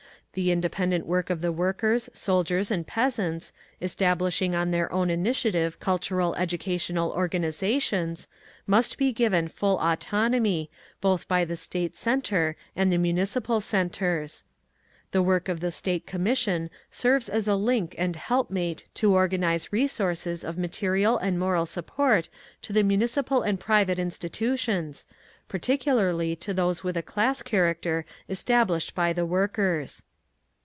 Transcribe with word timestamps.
The 0.33 0.49
independent 0.49 1.05
work 1.07 1.29
of 1.29 1.41
the 1.41 1.51
workers, 1.51 2.09
soldiers 2.13 2.71
and 2.71 2.87
peasants, 2.87 3.51
establishing 3.81 4.55
on 4.55 4.71
their 4.71 4.89
own 4.89 5.09
initiative 5.09 5.81
cultural 5.81 6.35
educational 6.35 7.11
organisations, 7.11 8.29
must 8.65 8.97
be 8.97 9.11
given 9.11 9.49
full 9.49 9.77
autonomy, 9.81 10.71
both 11.01 11.27
by 11.27 11.43
the 11.43 11.57
State 11.57 11.97
centre 11.97 12.55
and 12.77 12.89
the 12.89 12.97
Municipal 12.97 13.59
centres. 13.59 14.45
The 15.11 15.21
work 15.21 15.49
of 15.49 15.59
the 15.59 15.69
State 15.69 16.07
Commission 16.07 16.69
serves 16.89 17.27
as 17.27 17.49
a 17.49 17.55
link 17.57 17.93
and 17.97 18.15
helpmate 18.15 18.85
to 18.93 19.13
organise 19.13 19.73
resources 19.73 20.45
of 20.45 20.57
material 20.57 21.17
and 21.17 21.37
moral 21.37 21.65
support 21.65 22.29
to 22.61 22.71
the 22.71 22.83
Municipal 22.83 23.41
and 23.41 23.59
private 23.59 23.99
institutions, 23.99 25.05
particularly 25.49 26.37
to 26.37 26.53
those 26.53 26.85
with 26.85 26.95
a 26.95 27.03
class 27.03 27.41
character 27.41 28.05
established 28.29 28.95
by 28.95 29.11
the 29.11 29.25
workers. 29.25 30.03